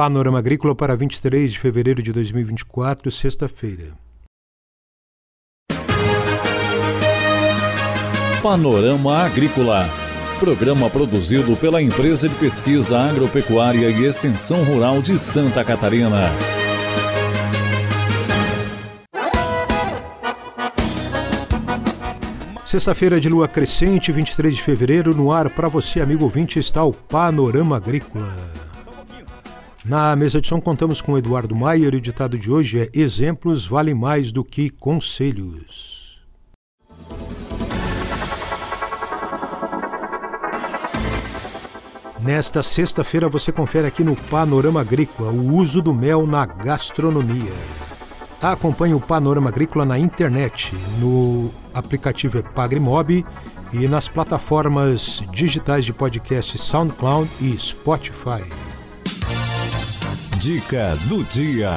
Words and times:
Panorama 0.00 0.38
Agrícola 0.38 0.74
para 0.74 0.96
23 0.96 1.52
de 1.52 1.58
fevereiro 1.58 2.02
de 2.02 2.10
2024, 2.10 3.10
sexta-feira. 3.10 3.92
Panorama 8.42 9.18
Agrícola. 9.18 9.86
Programa 10.38 10.88
produzido 10.88 11.54
pela 11.54 11.82
Empresa 11.82 12.30
de 12.30 12.34
Pesquisa 12.36 12.98
Agropecuária 12.98 13.90
e 13.90 14.06
Extensão 14.06 14.64
Rural 14.64 15.02
de 15.02 15.18
Santa 15.18 15.62
Catarina. 15.62 16.30
Sexta-feira 22.64 23.20
de 23.20 23.28
lua 23.28 23.46
crescente, 23.46 24.10
23 24.10 24.56
de 24.56 24.62
fevereiro, 24.62 25.14
no 25.14 25.30
ar 25.30 25.50
para 25.50 25.68
você, 25.68 26.00
amigo 26.00 26.24
ouvinte, 26.24 26.58
está 26.58 26.82
o 26.82 26.90
Panorama 26.90 27.76
Agrícola. 27.76 28.59
Na 29.84 30.14
mesa 30.14 30.42
de 30.42 30.46
som 30.46 30.60
contamos 30.60 31.00
com 31.00 31.16
Eduardo 31.16 31.56
Maier 31.56 31.94
e 31.94 31.96
o 31.96 32.00
ditado 32.00 32.38
de 32.38 32.50
hoje 32.50 32.80
é 32.80 32.90
Exemplos 32.92 33.66
valem 33.66 33.94
mais 33.94 34.30
do 34.30 34.44
que 34.44 34.68
conselhos. 34.68 36.20
Nesta 42.20 42.62
sexta-feira 42.62 43.26
você 43.26 43.50
confere 43.50 43.86
aqui 43.86 44.04
no 44.04 44.14
Panorama 44.14 44.82
Agrícola 44.82 45.30
o 45.30 45.54
uso 45.54 45.80
do 45.80 45.94
mel 45.94 46.26
na 46.26 46.44
gastronomia. 46.44 47.52
Acompanhe 48.42 48.92
o 48.92 49.00
Panorama 49.00 49.48
Agrícola 49.48 49.86
na 49.86 49.98
internet, 49.98 50.74
no 50.98 51.50
aplicativo 51.72 52.36
Epagrimob 52.36 53.24
e 53.72 53.88
nas 53.88 54.08
plataformas 54.08 55.22
digitais 55.32 55.86
de 55.86 55.94
podcast 55.94 56.58
SoundCloud 56.58 57.30
e 57.40 57.58
Spotify. 57.58 58.69
Dica 60.40 60.96
do 61.06 61.22
dia. 61.24 61.70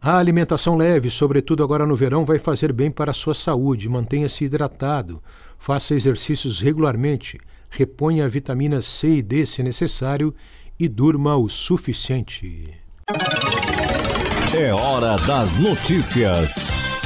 A 0.00 0.16
alimentação 0.16 0.78
leve, 0.78 1.10
sobretudo 1.10 1.62
agora 1.62 1.84
no 1.84 1.94
verão, 1.94 2.24
vai 2.24 2.38
fazer 2.38 2.72
bem 2.72 2.90
para 2.90 3.10
a 3.10 3.14
sua 3.14 3.34
saúde. 3.34 3.86
Mantenha-se 3.86 4.46
hidratado, 4.46 5.22
faça 5.58 5.94
exercícios 5.94 6.58
regularmente, 6.58 7.38
reponha 7.68 8.26
vitaminas 8.26 8.86
C 8.86 9.16
e 9.16 9.22
D 9.22 9.44
se 9.44 9.62
necessário 9.62 10.34
e 10.80 10.88
durma 10.88 11.36
o 11.36 11.46
suficiente. 11.50 12.70
É 14.58 14.72
hora 14.72 15.16
das 15.26 15.54
notícias. 15.54 17.02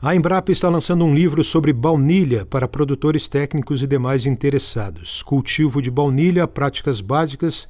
A 0.00 0.14
Embrapa 0.14 0.50
está 0.50 0.70
lançando 0.70 1.04
um 1.04 1.14
livro 1.14 1.44
sobre 1.44 1.74
baunilha 1.74 2.46
para 2.46 2.66
produtores 2.66 3.28
técnicos 3.28 3.82
e 3.82 3.86
demais 3.86 4.24
interessados. 4.24 5.22
Cultivo 5.22 5.82
de 5.82 5.90
baunilha, 5.90 6.48
práticas 6.48 7.02
básicas 7.02 7.68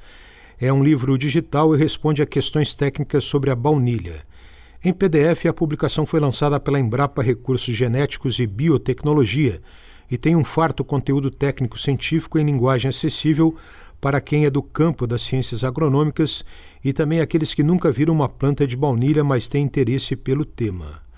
é 0.61 0.71
um 0.71 0.85
livro 0.85 1.17
digital 1.17 1.75
e 1.75 1.79
responde 1.79 2.21
a 2.21 2.27
questões 2.27 2.75
técnicas 2.75 3.25
sobre 3.25 3.51
a 3.51 3.57
baunilha. 3.57 4.27
Em 4.85 4.93
PDF, 4.93 5.47
a 5.49 5.53
publicação 5.53 6.05
foi 6.05 6.21
lançada 6.21 6.61
pela 6.61 6.79
Embrapa 6.79 7.23
Recursos 7.23 7.75
Genéticos 7.75 8.39
e 8.39 8.47
Biotecnologia 8.47 9.63
e 10.11 10.19
tem 10.19 10.37
um 10.37 10.45
farto 10.45 10.85
conteúdo 10.85 11.31
técnico-científico 11.31 12.39
em 12.39 12.45
linguagem 12.45 12.91
acessível 12.91 13.57
para 14.01 14.21
quem 14.21 14.45
é 14.45 14.51
do 14.51 14.63
campo 14.63 15.07
das 15.07 15.23
ciências 15.23 15.65
agronômicas 15.65 16.45
e 16.85 16.93
também 16.93 17.21
aqueles 17.21 17.55
que 17.55 17.63
nunca 17.63 17.91
viram 17.91 18.13
uma 18.13 18.29
planta 18.29 18.67
de 18.67 18.77
baunilha, 18.77 19.25
mas 19.25 19.49
têm 19.49 19.65
interesse 19.65 20.15
pelo 20.15 20.45
tema. 20.45 21.10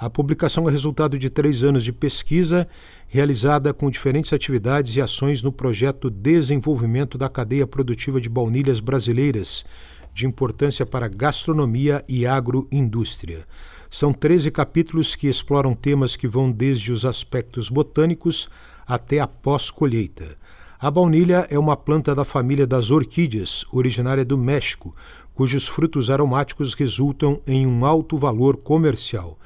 A 0.00 0.08
publicação 0.08 0.66
é 0.66 0.72
resultado 0.72 1.18
de 1.18 1.28
três 1.28 1.62
anos 1.62 1.84
de 1.84 1.92
pesquisa 1.92 2.66
realizada 3.06 3.74
com 3.74 3.90
diferentes 3.90 4.32
atividades 4.32 4.96
e 4.96 5.00
ações 5.02 5.42
no 5.42 5.52
projeto 5.52 6.08
Desenvolvimento 6.08 7.18
da 7.18 7.28
Cadeia 7.28 7.66
Produtiva 7.66 8.18
de 8.18 8.26
Baunilhas 8.26 8.80
Brasileiras, 8.80 9.62
de 10.14 10.24
importância 10.26 10.86
para 10.86 11.06
gastronomia 11.06 12.02
e 12.08 12.26
agroindústria. 12.26 13.44
São 13.90 14.10
13 14.10 14.50
capítulos 14.50 15.14
que 15.14 15.28
exploram 15.28 15.74
temas 15.74 16.16
que 16.16 16.26
vão 16.26 16.50
desde 16.50 16.90
os 16.90 17.04
aspectos 17.04 17.68
botânicos 17.68 18.48
até 18.86 19.20
a 19.20 19.26
pós-colheita. 19.26 20.34
A 20.80 20.90
baunilha 20.90 21.46
é 21.50 21.58
uma 21.58 21.76
planta 21.76 22.14
da 22.14 22.24
família 22.24 22.66
das 22.66 22.90
orquídeas, 22.90 23.66
originária 23.70 24.24
do 24.24 24.38
México, 24.38 24.96
cujos 25.34 25.68
frutos 25.68 26.08
aromáticos 26.08 26.72
resultam 26.72 27.38
em 27.46 27.66
um 27.66 27.84
alto 27.84 28.16
valor 28.16 28.56
comercial. 28.56 29.36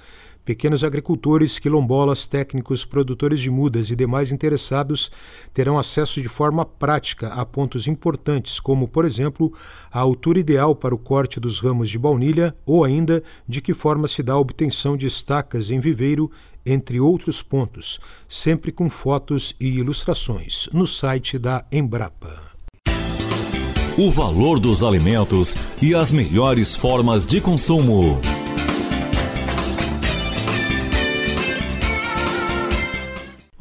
Pequenos 0.45 0.85
agricultores, 0.85 1.59
quilombolas, 1.59 2.27
técnicos, 2.27 2.85
produtores 2.85 3.41
de 3.41 3.51
mudas 3.51 3.91
e 3.91 3.97
demais 3.97 4.31
interessados 4.31 5.11
terão 5.55 5.79
acesso 5.79 6.21
de 6.21 6.29
forma 6.29 6.67
prática 6.67 7.29
a 7.29 7.47
pontos 7.47 7.89
importantes, 7.89 8.61
como, 8.61 8.87
por 8.87 9.07
exemplo, 9.07 9.53
a 9.91 10.01
altura 10.01 10.39
ideal 10.39 10.77
para 10.77 10.95
o 10.95 10.99
corte 10.99 11.41
dos 11.41 11.61
ramos 11.61 11.89
de 11.89 11.99
baunilha 11.99 12.55
ou 12.67 12.85
ainda 12.85 13.23
de 13.49 13.63
que 13.63 13.73
forma 13.73 14.07
se 14.07 14.23
dá 14.23 14.35
a 14.35 14.39
obtenção 14.39 14.99
de 14.99 15.07
estacas 15.07 15.71
em 15.71 15.81
viveiro, 15.81 16.31
entre 16.67 17.01
outros 17.01 17.43
pontos, 17.43 17.99
sempre 18.29 18.71
com 18.71 18.91
fotos 18.91 19.55
e 19.59 19.67
ilustrações, 19.67 20.69
no 20.73 20.87
site 20.87 21.39
da 21.39 21.65
Embrapa. 21.73 22.53
O 23.97 24.11
valor 24.11 24.59
dos 24.59 24.83
alimentos 24.83 25.57
e 25.81 25.95
as 25.95 26.11
melhores 26.11 26.75
formas 26.75 27.25
de 27.25 27.41
consumo. 27.41 28.21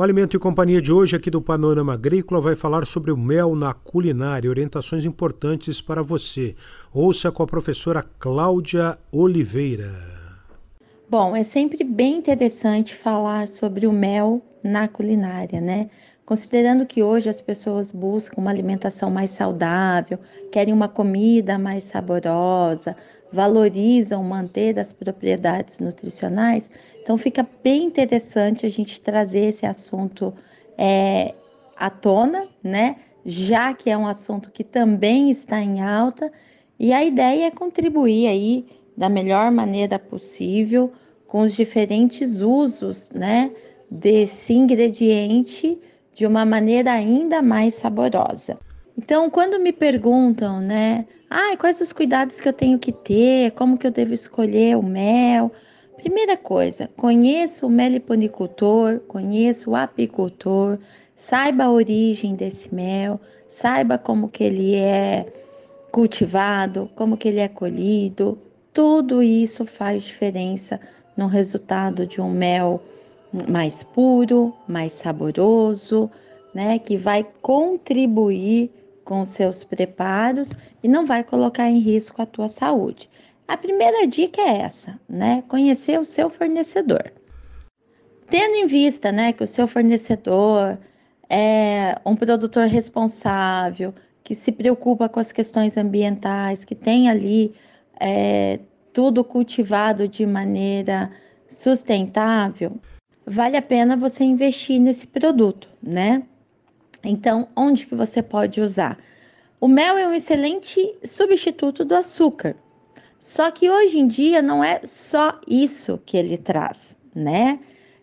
O 0.04 0.06
Alimento 0.06 0.36
e 0.36 0.40
Companhia 0.40 0.82
de 0.82 0.92
hoje, 0.92 1.16
aqui 1.16 1.32
do 1.32 1.42
Panorama 1.42 1.94
Agrícola, 1.94 2.42
vai 2.42 2.58
falar 2.58 2.86
sobre 2.86 3.10
o 3.10 3.16
mel 3.16 3.56
na 3.56 3.74
culinária, 3.74 4.50
orientações 4.50 5.06
importantes 5.06 5.80
para 5.80 6.04
você. 6.04 6.58
Ouça 6.94 7.32
com 7.32 7.42
a 7.42 7.48
professora 7.48 8.04
Cláudia 8.20 8.98
Oliveira. 9.14 9.94
Bom, 11.10 11.34
é 11.34 11.46
sempre 11.46 11.86
bem 11.86 12.18
interessante 12.18 12.94
falar 12.94 13.48
sobre 13.48 13.88
o 13.88 13.94
mel 13.94 14.42
na 14.62 14.90
culinária, 14.90 15.62
né? 15.62 15.90
Considerando 16.26 16.86
que 16.86 17.04
hoje 17.04 17.28
as 17.28 17.42
pessoas 17.42 17.92
buscam 17.92 18.40
uma 18.40 18.50
alimentação 18.50 19.12
mais 19.12 19.32
saudável, 19.32 20.18
querem 20.52 20.74
uma 20.74 20.88
comida 20.88 21.60
mais 21.60 21.84
saborosa, 21.84 22.96
valorizam 23.32 24.24
manter 24.24 24.80
as 24.80 24.94
propriedades 24.94 25.80
nutricionais, 25.80 26.70
então 27.02 27.18
fica 27.18 27.46
bem 27.62 27.84
interessante 27.86 28.66
a 28.66 28.70
gente 28.70 29.02
trazer 29.02 29.48
esse 29.48 29.66
assunto 29.66 30.34
é, 30.78 31.34
à 31.76 31.90
tona, 31.90 32.48
né? 32.64 32.96
Já 33.26 33.74
que 33.74 33.90
é 33.90 33.98
um 33.98 34.08
assunto 34.08 34.50
que 34.52 34.64
também 34.64 35.30
está 35.30 35.62
em 35.62 35.82
alta, 35.82 36.32
e 36.80 36.94
a 36.94 37.04
ideia 37.04 37.48
é 37.48 37.52
contribuir 37.52 38.28
aí 38.28 38.66
da 38.96 39.10
melhor 39.10 39.52
maneira 39.52 40.00
possível 40.00 40.92
com 41.28 41.42
os 41.42 41.54
diferentes 41.54 42.40
usos, 42.40 43.10
né, 43.12 43.52
desse 43.90 44.54
ingrediente 44.54 45.80
de 46.14 46.26
uma 46.26 46.46
maneira 46.46 46.92
ainda 46.92 47.42
mais 47.42 47.76
saborosa. 47.76 48.58
Então, 48.98 49.30
quando 49.30 49.60
me 49.60 49.74
perguntam, 49.74 50.62
né, 50.62 51.06
ah, 51.30 51.58
quais 51.58 51.82
os 51.82 51.92
cuidados 51.92 52.40
que 52.40 52.48
eu 52.48 52.54
tenho 52.54 52.78
que 52.78 52.92
ter, 52.92 53.52
como 53.52 53.78
que 53.78 53.88
eu 53.88 53.92
devo 53.92 54.14
escolher 54.14 54.78
o 54.78 54.84
mel? 54.84 55.52
Primeira 55.98 56.38
coisa, 56.38 56.90
conheça 56.96 57.66
o 57.66 57.70
meliponicultor, 57.70 59.00
conheça 59.08 59.70
o 59.70 59.76
apicultor, 59.76 60.78
saiba 61.16 61.64
a 61.64 61.72
origem 61.72 62.36
desse 62.36 62.74
mel, 62.74 63.20
saiba 63.50 63.98
como 63.98 64.28
que 64.28 64.44
ele 64.44 64.76
é 64.76 65.26
cultivado, 65.92 66.90
como 66.96 67.18
que 67.18 67.28
ele 67.30 67.40
é 67.40 67.48
colhido. 67.48 68.38
Tudo 68.74 69.24
isso 69.24 69.66
faz 69.66 70.04
diferença 70.04 70.80
no 71.16 71.28
resultado 71.28 72.06
de 72.06 72.20
um 72.20 72.30
mel 72.30 72.82
mais 73.50 73.84
puro, 73.84 74.54
mais 74.68 74.94
saboroso, 74.94 76.10
né, 76.54 76.78
que 76.78 76.98
vai 76.98 77.26
contribuir 77.42 78.72
com 79.04 79.26
seus 79.26 79.64
preparos 79.64 80.52
e 80.82 80.88
não 80.88 81.06
vai 81.06 81.24
colocar 81.24 81.70
em 81.70 81.80
risco 81.80 82.22
a 82.22 82.26
tua 82.26 82.48
saúde. 82.48 83.10
A 83.48 83.58
primeira 83.58 84.08
dica 84.08 84.42
é 84.42 84.60
essa, 84.60 84.98
né? 85.10 85.44
Conhecer 85.48 86.00
o 86.00 86.06
seu 86.06 86.30
fornecedor. 86.30 87.12
Tendo 88.30 88.56
em 88.56 88.66
vista, 88.66 89.12
né, 89.12 89.34
que 89.34 89.44
o 89.44 89.48
seu 89.48 89.68
fornecedor 89.68 90.78
é 91.30 92.00
um 92.06 92.16
produtor 92.16 92.68
responsável, 92.68 93.94
que 94.24 94.34
se 94.34 94.52
preocupa 94.52 95.10
com 95.10 95.20
as 95.20 95.32
questões 95.32 95.76
ambientais, 95.78 96.64
que 96.64 96.74
tem 96.74 97.10
ali 97.10 97.54
é, 98.00 98.60
tudo 98.94 99.24
cultivado 99.24 100.08
de 100.08 100.26
maneira 100.26 101.12
sustentável, 101.48 102.80
vale 103.26 103.58
a 103.58 103.62
pena 103.62 103.96
você 103.96 104.24
investir 104.24 104.80
nesse 104.80 105.08
produto, 105.08 105.70
né? 105.82 106.24
Então, 107.04 107.48
onde 107.56 107.86
que 107.86 107.96
você 107.96 108.22
pode 108.22 108.62
usar? 108.62 108.98
O 109.60 109.68
mel 109.68 109.98
é 109.98 110.08
um 110.08 110.14
excelente 110.14 110.96
substituto 111.04 111.86
do 111.86 111.96
açúcar. 111.96 112.56
Só 113.20 113.50
que 113.52 113.70
hoje 113.70 113.98
em 114.00 114.08
dia 114.08 114.42
não 114.42 114.64
é 114.64 114.82
só 114.84 115.40
isso 115.48 116.00
que 116.06 116.18
ele 116.18 116.38
traz, 116.38 116.98
né? 117.16 117.60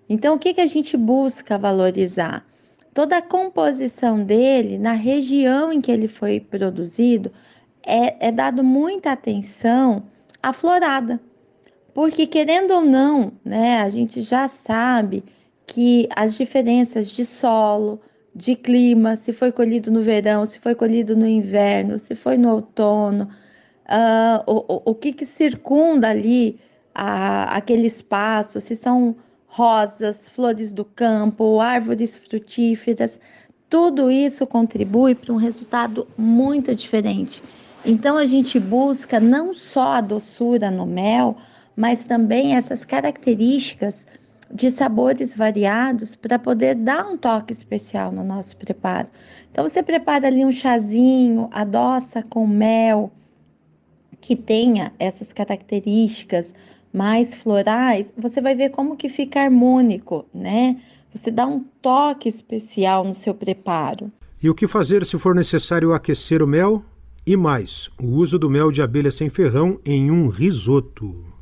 Então, 0.08 0.34
o 0.34 0.38
que, 0.38 0.54
que 0.54 0.60
a 0.60 0.66
gente 0.66 0.96
busca 0.96 1.58
valorizar? 1.58 2.46
Toda 2.92 3.18
a 3.18 3.22
composição 3.22 4.24
dele, 4.24 4.78
na 4.78 4.92
região 4.92 5.72
em 5.72 5.80
que 5.80 5.92
ele 5.92 6.08
foi 6.08 6.40
produzido, 6.40 7.30
é, 7.86 8.28
é 8.28 8.32
dado 8.32 8.64
muita 8.64 9.12
atenção 9.12 10.04
à 10.42 10.52
florada, 10.52 11.20
porque 11.94 12.26
querendo 12.26 12.72
ou 12.72 12.80
não, 12.82 13.32
né, 13.44 13.80
a 13.80 13.88
gente 13.88 14.22
já 14.22 14.48
sabe 14.48 15.24
que 15.66 16.08
as 16.14 16.36
diferenças 16.36 17.10
de 17.10 17.24
solo, 17.24 18.00
de 18.34 18.54
clima, 18.54 19.16
se 19.16 19.32
foi 19.32 19.52
colhido 19.52 19.90
no 19.90 20.00
verão, 20.00 20.46
se 20.46 20.58
foi 20.58 20.74
colhido 20.74 21.16
no 21.16 21.26
inverno, 21.26 21.98
se 21.98 22.14
foi 22.14 22.36
no 22.36 22.50
outono, 22.50 23.28
uh, 23.86 24.42
o, 24.46 24.90
o, 24.90 24.94
que, 24.94 25.12
que 25.12 25.26
circunda 25.26 26.08
ali 26.08 26.58
a, 26.94 27.56
aquele 27.56 27.86
espaço, 27.86 28.60
se 28.60 28.76
são 28.76 29.16
rosas, 29.46 30.28
flores 30.28 30.72
do 30.72 30.84
campo, 30.84 31.60
árvores 31.60 32.16
frutíferas, 32.16 33.18
tudo 33.68 34.10
isso 34.10 34.46
contribui 34.46 35.14
para 35.14 35.32
um 35.32 35.36
resultado 35.36 36.06
muito 36.16 36.74
diferente. 36.74 37.42
Então 37.84 38.16
a 38.16 38.26
gente 38.26 38.58
busca 38.58 39.18
não 39.18 39.54
só 39.54 39.94
a 39.94 40.00
doçura 40.00 40.70
no 40.70 40.86
mel, 40.86 41.36
mas 41.80 42.04
também 42.04 42.54
essas 42.54 42.84
características 42.84 44.06
de 44.52 44.70
sabores 44.70 45.34
variados 45.34 46.14
para 46.14 46.38
poder 46.38 46.74
dar 46.74 47.06
um 47.06 47.16
toque 47.16 47.54
especial 47.54 48.12
no 48.12 48.22
nosso 48.22 48.58
preparo. 48.58 49.08
Então 49.50 49.66
você 49.66 49.82
prepara 49.82 50.26
ali 50.26 50.44
um 50.44 50.52
chazinho, 50.52 51.48
adoça 51.50 52.22
com 52.22 52.46
mel, 52.46 53.10
que 54.20 54.36
tenha 54.36 54.92
essas 54.98 55.32
características 55.32 56.54
mais 56.92 57.34
florais, 57.34 58.12
você 58.14 58.42
vai 58.42 58.54
ver 58.54 58.68
como 58.68 58.94
que 58.94 59.08
fica 59.08 59.40
harmônico, 59.40 60.26
né? 60.34 60.76
Você 61.14 61.30
dá 61.30 61.46
um 61.46 61.64
toque 61.80 62.28
especial 62.28 63.04
no 63.04 63.14
seu 63.14 63.32
preparo. 63.32 64.12
E 64.42 64.50
o 64.50 64.54
que 64.54 64.66
fazer 64.66 65.06
se 65.06 65.18
for 65.18 65.34
necessário 65.34 65.94
aquecer 65.94 66.42
o 66.42 66.46
mel? 66.46 66.84
E 67.26 67.38
mais, 67.38 67.88
o 67.98 68.06
uso 68.06 68.38
do 68.38 68.50
mel 68.50 68.70
de 68.70 68.82
abelha 68.82 69.10
sem 69.10 69.30
ferrão 69.30 69.80
em 69.82 70.10
um 70.10 70.28
risoto. 70.28 71.39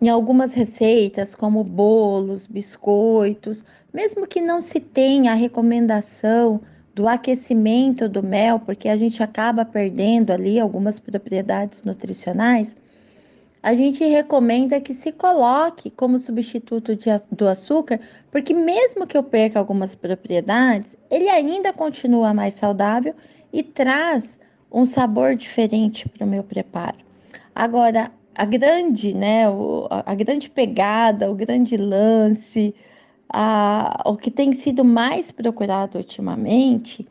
Em 0.00 0.08
algumas 0.08 0.52
receitas, 0.52 1.34
como 1.34 1.64
bolos, 1.64 2.46
biscoitos, 2.46 3.64
mesmo 3.92 4.26
que 4.26 4.40
não 4.40 4.60
se 4.60 4.78
tenha 4.78 5.32
a 5.32 5.34
recomendação 5.34 6.60
do 6.94 7.08
aquecimento 7.08 8.08
do 8.08 8.22
mel, 8.22 8.60
porque 8.60 8.88
a 8.88 8.96
gente 8.96 9.22
acaba 9.22 9.64
perdendo 9.64 10.32
ali 10.32 10.60
algumas 10.60 11.00
propriedades 11.00 11.82
nutricionais, 11.82 12.76
a 13.62 13.74
gente 13.74 14.04
recomenda 14.04 14.80
que 14.80 14.94
se 14.94 15.10
coloque 15.10 15.90
como 15.90 16.18
substituto 16.18 16.94
de, 16.94 17.10
do 17.32 17.48
açúcar, 17.48 17.98
porque 18.30 18.54
mesmo 18.54 19.06
que 19.06 19.16
eu 19.16 19.22
perca 19.22 19.58
algumas 19.58 19.96
propriedades, 19.96 20.96
ele 21.10 21.28
ainda 21.28 21.72
continua 21.72 22.32
mais 22.32 22.54
saudável 22.54 23.14
e 23.52 23.62
traz 23.62 24.38
um 24.70 24.86
sabor 24.86 25.34
diferente 25.34 26.08
para 26.08 26.24
o 26.24 26.28
meu 26.28 26.44
preparo. 26.44 26.98
Agora, 27.54 28.12
a 28.36 28.44
grande, 28.44 29.14
né, 29.14 29.48
o, 29.48 29.88
a 29.90 30.14
grande 30.14 30.50
pegada, 30.50 31.30
o 31.30 31.34
grande 31.34 31.76
lance, 31.76 32.74
a, 33.28 34.02
o 34.04 34.16
que 34.16 34.30
tem 34.30 34.52
sido 34.52 34.84
mais 34.84 35.32
procurado 35.32 35.96
ultimamente 35.96 37.08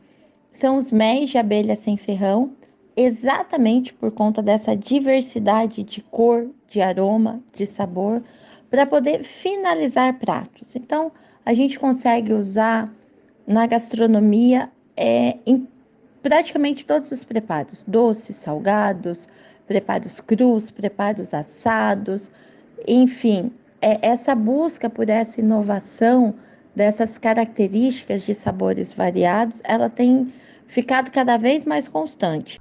são 0.52 0.76
os 0.76 0.90
méis 0.92 1.30
de 1.30 1.38
abelha 1.38 1.74
sem 1.74 1.96
ferrão, 1.96 2.52
exatamente 2.96 3.92
por 3.92 4.10
conta 4.12 4.40
dessa 4.40 4.74
diversidade 4.76 5.82
de 5.82 6.00
cor, 6.00 6.48
de 6.70 6.80
aroma, 6.80 7.42
de 7.52 7.66
sabor, 7.66 8.22
para 8.70 8.86
poder 8.86 9.24
finalizar 9.24 10.18
pratos. 10.18 10.76
Então, 10.76 11.10
a 11.44 11.52
gente 11.52 11.78
consegue 11.78 12.32
usar 12.32 12.90
na 13.46 13.66
gastronomia 13.66 14.70
é, 14.96 15.36
em 15.44 15.66
praticamente 16.22 16.86
todos 16.86 17.12
os 17.12 17.24
preparos, 17.24 17.84
doces, 17.84 18.36
salgados, 18.36 19.28
preparos 19.66 20.20
crus, 20.20 20.70
preparos 20.70 21.34
assados, 21.34 22.30
enfim, 22.86 23.50
é, 23.80 23.98
essa 24.06 24.34
busca 24.34 24.88
por 24.88 25.08
essa 25.08 25.40
inovação 25.40 26.34
dessas 26.74 27.16
características 27.18 28.24
de 28.24 28.34
sabores 28.34 28.92
variados, 28.92 29.60
ela 29.64 29.88
tem 29.88 30.32
ficado 30.66 31.10
cada 31.10 31.36
vez 31.36 31.64
mais 31.64 31.88
constante. 31.88 32.60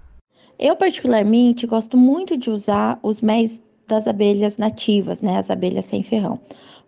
Eu 0.57 0.75
particularmente 0.75 1.67
gosto 1.67 1.97
muito 1.97 2.37
de 2.37 2.49
usar 2.49 2.97
os 3.03 3.21
méis 3.21 3.61
das 3.87 4.07
abelhas 4.07 4.57
nativas, 4.57 5.21
né, 5.21 5.37
as 5.37 5.49
abelhas 5.49 5.85
sem 5.85 6.01
ferrão. 6.01 6.39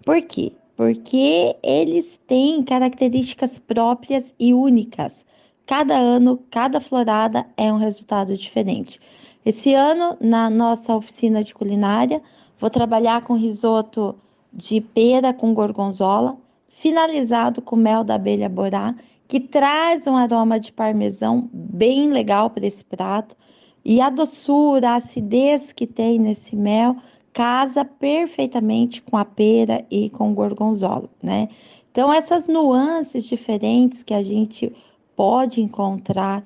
Por 0.04 0.22
quê? 0.22 0.54
Porque 0.76 1.56
eles 1.62 2.20
têm 2.28 2.64
características 2.64 3.60
próprias 3.60 4.34
e 4.40 4.54
únicas. 4.54 5.26
Cada 5.66 5.98
ano, 5.98 6.40
cada 6.50 6.80
florada 6.80 7.46
é 7.58 7.72
um 7.74 7.78
resultado 7.78 8.38
diferente. 8.38 9.02
Esse 9.48 9.74
ano, 9.74 10.18
na 10.20 10.50
nossa 10.50 10.94
oficina 10.94 11.42
de 11.42 11.56
culinária, 11.56 12.22
vou 12.60 12.70
trabalhar 12.70 13.22
com 13.22 13.34
risoto 13.34 14.14
de 14.52 14.82
pera 14.82 15.34
com 15.34 15.54
gorgonzola, 15.54 16.36
finalizado 16.68 17.62
com 17.62 17.78
mel 17.78 18.04
da 18.04 18.16
abelha 18.16 18.50
borá, 18.50 18.94
que 19.26 19.40
traz 19.40 20.06
um 20.06 20.18
aroma 20.18 20.60
de 20.60 20.74
parmesão 20.74 21.50
bem 21.54 22.10
legal 22.10 22.50
para 22.50 22.68
esse 22.68 22.84
prato. 22.84 23.38
E 23.86 24.02
a 24.02 24.10
doçura, 24.10 24.90
a 24.90 24.96
acidez 24.96 25.72
que 25.72 25.88
tem 25.88 26.20
nesse 26.20 26.54
mel 26.54 26.98
casa 27.32 27.86
perfeitamente 27.86 29.02
com 29.02 29.16
a 29.16 29.24
pera 29.24 29.86
e 29.90 30.10
com 30.10 30.30
o 30.30 30.34
gorgonzola, 30.34 31.10
né? 31.24 31.48
Então, 31.90 32.12
essas 32.12 32.50
nuances 32.50 33.24
diferentes 33.24 34.04
que 34.04 34.14
a 34.14 34.22
gente 34.22 34.76
pode 35.16 35.62
encontrar 35.62 36.44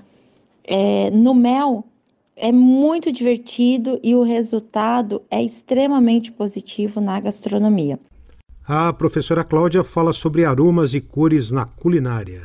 é, 0.63 1.09
no 1.09 1.33
mel 1.33 1.83
é 2.41 2.51
muito 2.51 3.11
divertido 3.11 3.99
e 4.01 4.15
o 4.15 4.23
resultado 4.23 5.21
é 5.29 5.43
extremamente 5.43 6.31
positivo 6.31 6.99
na 6.99 7.19
gastronomia. 7.19 7.99
A 8.67 8.91
professora 8.91 9.43
Cláudia 9.43 9.83
fala 9.83 10.11
sobre 10.11 10.43
aromas 10.43 10.95
e 10.95 10.99
cores 10.99 11.51
na 11.51 11.65
culinária. 11.65 12.41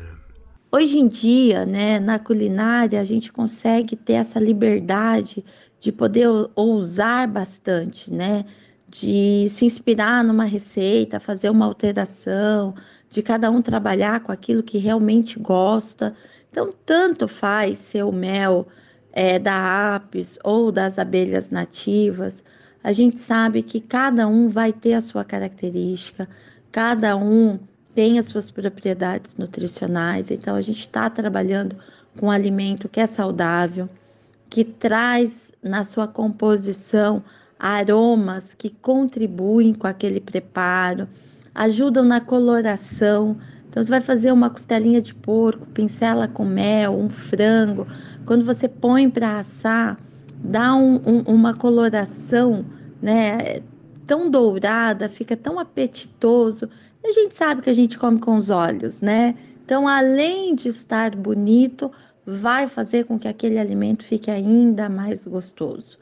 Hoje 0.71 0.99
em 0.99 1.09
dia, 1.09 1.65
né, 1.65 1.99
na 1.99 2.19
culinária, 2.19 3.01
a 3.01 3.05
gente 3.07 3.33
consegue 3.33 3.97
ter 3.97 4.15
essa 4.15 4.39
liberdade 4.39 5.43
de 5.81 5.91
poder 5.91 6.29
ousar 6.55 7.27
bastante, 7.27 8.13
né? 8.13 8.45
De 8.87 9.49
se 9.49 9.65
inspirar 9.65 10.23
numa 10.23 10.45
receita, 10.45 11.19
fazer 11.19 11.49
uma 11.49 11.65
alteração, 11.65 12.75
de 13.09 13.23
cada 13.23 13.51
um 13.51 13.63
trabalhar 13.63 14.21
com 14.21 14.31
aquilo 14.31 14.63
que 14.63 14.77
realmente 14.77 15.39
gosta. 15.39 16.15
Então, 16.51 16.71
tanto 16.85 17.27
faz 17.27 17.79
ser 17.79 18.05
o 18.05 18.13
mel 18.13 18.67
é, 19.17 19.39
da 19.39 19.97
apis 19.97 20.39
ou 20.45 20.71
das 20.71 20.99
abelhas 20.99 21.49
nativas, 21.49 22.45
a 22.85 22.93
gente 22.93 23.19
sabe 23.19 23.63
que 23.63 23.81
cada 23.81 24.29
um 24.29 24.51
vai 24.51 24.75
ter 24.75 24.93
a 24.93 25.01
sua 25.01 25.25
característica, 25.25 26.29
cada 26.71 27.17
um 27.17 27.59
tem 27.95 28.19
as 28.19 28.27
suas 28.27 28.51
propriedades 28.51 29.35
nutricionais, 29.37 30.31
então 30.31 30.55
a 30.55 30.61
gente 30.61 30.81
está 30.81 31.09
trabalhando 31.09 31.77
com 32.19 32.27
um 32.27 32.31
alimento 32.31 32.91
que 32.91 33.01
é 33.01 33.07
saudável, 33.07 33.89
que 34.51 34.63
traz 34.63 35.51
na 35.63 35.83
sua 35.83 36.07
composição 36.07 37.25
aromas 37.59 38.53
que 38.53 38.69
contribuem 38.69 39.73
com 39.73 39.87
aquele 39.87 40.21
preparo, 40.21 41.09
ajudam 41.55 42.05
na 42.05 42.21
coloração, 42.21 43.39
então, 43.77 43.85
você 43.85 43.91
vai 43.91 44.01
fazer 44.01 44.33
uma 44.33 44.49
costelinha 44.49 45.03
de 45.03 45.15
porco, 45.15 45.67
pincela 45.67 46.27
com 46.27 46.47
mel, 46.47 46.99
um 46.99 47.11
frango. 47.11 47.87
Quando 48.25 48.43
você 48.43 48.67
põe 48.67 49.11
para 49.11 49.39
assar, 49.39 50.01
dá 50.43 50.75
um, 50.75 50.95
um, 51.05 51.21
uma 51.27 51.53
coloração, 51.53 52.65
né? 53.03 53.61
Tão 54.07 54.31
dourada, 54.31 55.11
fica 55.11 55.37
tão 55.37 55.59
apetitoso. 55.59 56.71
A 57.05 57.13
gente 57.13 57.37
sabe 57.37 57.61
que 57.61 57.69
a 57.69 57.75
gente 57.75 57.99
come 57.99 58.19
com 58.19 58.39
os 58.39 58.49
olhos, 58.49 59.03
né? 59.03 59.35
Então, 59.63 59.87
além 59.87 60.55
de 60.55 60.69
estar 60.69 61.15
bonito, 61.15 61.93
vai 62.25 62.69
fazer 62.69 63.05
com 63.05 63.19
que 63.19 63.29
aquele 63.29 63.59
alimento 63.59 64.05
fique 64.05 64.31
ainda 64.31 64.89
mais 64.89 65.27
gostoso. 65.27 65.99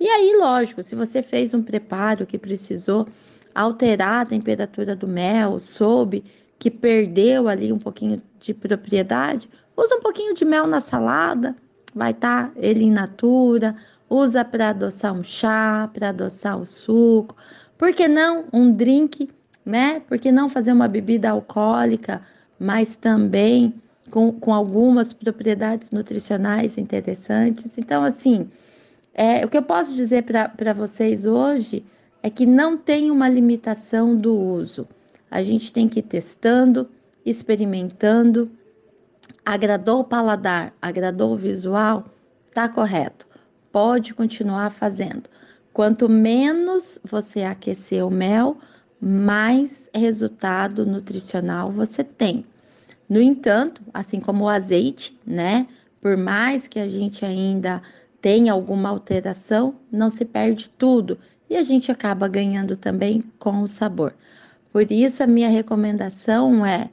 E 0.00 0.08
aí, 0.08 0.34
lógico, 0.34 0.82
se 0.82 0.94
você 0.94 1.22
fez 1.22 1.52
um 1.52 1.62
preparo 1.62 2.24
que 2.24 2.38
precisou 2.38 3.06
alterar 3.54 4.22
a 4.22 4.26
temperatura 4.26 4.96
do 4.96 5.06
mel, 5.06 5.58
soube 5.58 6.24
que 6.58 6.70
perdeu 6.70 7.48
ali 7.48 7.72
um 7.72 7.78
pouquinho 7.78 8.20
de 8.40 8.52
propriedade, 8.52 9.48
usa 9.76 9.94
um 9.94 10.00
pouquinho 10.00 10.34
de 10.34 10.44
mel 10.44 10.66
na 10.66 10.80
salada, 10.80 11.56
vai 11.94 12.10
estar 12.10 12.48
tá 12.48 12.52
ele 12.56 12.84
in 12.84 12.90
natura, 12.90 13.76
usa 14.10 14.44
para 14.44 14.70
adoçar 14.70 15.12
um 15.12 15.22
chá, 15.22 15.88
para 15.92 16.08
adoçar 16.08 16.58
o 16.60 16.66
suco. 16.66 17.36
Por 17.76 17.92
que 17.92 18.08
não 18.08 18.46
um 18.52 18.72
drink, 18.72 19.30
né? 19.64 20.00
Por 20.00 20.18
que 20.18 20.32
não 20.32 20.48
fazer 20.48 20.72
uma 20.72 20.88
bebida 20.88 21.30
alcoólica, 21.30 22.22
mas 22.58 22.96
também 22.96 23.74
com, 24.10 24.32
com 24.32 24.52
algumas 24.52 25.12
propriedades 25.12 25.90
nutricionais 25.90 26.76
interessantes? 26.76 27.78
Então, 27.78 28.02
assim, 28.02 28.50
é, 29.14 29.44
o 29.44 29.48
que 29.48 29.56
eu 29.56 29.62
posso 29.62 29.94
dizer 29.94 30.24
para 30.24 30.72
vocês 30.72 31.24
hoje 31.24 31.84
é 32.22 32.30
que 32.30 32.46
não 32.46 32.76
tem 32.76 33.10
uma 33.10 33.28
limitação 33.28 34.16
do 34.16 34.34
uso. 34.36 34.88
A 35.30 35.42
gente 35.42 35.72
tem 35.72 35.88
que 35.88 36.00
ir 36.00 36.02
testando, 36.02 36.88
experimentando. 37.24 38.50
Agradou 39.44 40.00
o 40.00 40.04
paladar, 40.04 40.74
agradou 40.80 41.32
o 41.32 41.36
visual, 41.36 42.04
tá 42.52 42.68
correto. 42.68 43.26
pode 43.70 44.14
continuar 44.14 44.70
fazendo. 44.70 45.24
Quanto 45.72 46.08
menos 46.08 46.98
você 47.04 47.42
aquecer 47.44 48.04
o 48.04 48.10
mel, 48.10 48.56
mais 49.00 49.88
resultado 49.94 50.84
nutricional 50.84 51.70
você 51.70 52.02
tem. 52.02 52.44
No 53.08 53.20
entanto, 53.20 53.80
assim 53.94 54.20
como 54.20 54.44
o 54.44 54.48
azeite, 54.48 55.16
né? 55.24 55.66
Por 56.00 56.16
mais 56.16 56.66
que 56.66 56.80
a 56.80 56.88
gente 56.88 57.24
ainda 57.24 57.82
tenha 58.20 58.52
alguma 58.52 58.88
alteração, 58.88 59.74
não 59.90 60.10
se 60.10 60.24
perde 60.24 60.68
tudo 60.70 61.18
e 61.48 61.56
a 61.56 61.62
gente 61.62 61.90
acaba 61.90 62.28
ganhando 62.28 62.76
também 62.76 63.22
com 63.38 63.62
o 63.62 63.66
sabor. 63.66 64.14
Por 64.72 64.90
isso, 64.90 65.22
a 65.22 65.26
minha 65.26 65.48
recomendação 65.48 66.64
é 66.64 66.90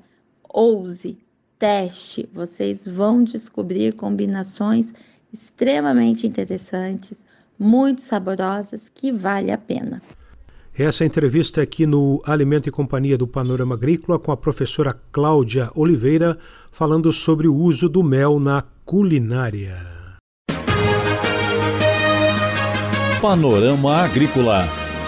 ouse, 0.50 1.18
teste, 1.60 2.30
vocês 2.34 2.88
vão 2.88 3.24
descobrir 3.24 3.94
combinações 3.94 4.94
extremamente 5.34 6.26
interessantes, 6.26 7.20
muito 7.60 8.02
saborosas, 8.02 8.90
que 8.94 9.12
vale 9.12 9.52
a 9.52 9.58
pena. 9.58 10.02
Essa 10.78 11.06
entrevista 11.06 11.62
aqui 11.62 11.86
no 11.86 12.22
Alimento 12.26 12.68
e 12.68 12.72
Companhia 12.72 13.18
do 13.18 13.26
Panorama 13.26 13.76
Agrícola 13.76 14.20
com 14.20 14.32
a 14.32 14.38
professora 14.38 14.94
Cláudia 15.12 15.70
Oliveira, 15.74 16.38
falando 16.72 17.12
sobre 17.14 17.48
o 17.48 17.56
uso 17.56 17.88
do 17.88 18.04
mel 18.04 18.40
na 18.40 18.62
culinária. 18.84 19.78
Panorama 23.22 24.04
Agrícola. 24.04 24.85